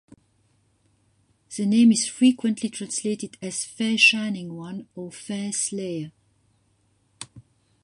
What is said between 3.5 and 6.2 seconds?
'fair shining one' or 'fair slayer'.